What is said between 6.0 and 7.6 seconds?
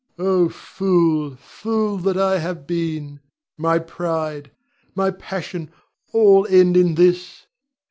all end in this!